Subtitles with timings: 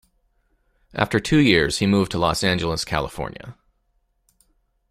[0.95, 3.55] After two years, he moved to Los Angeles, California.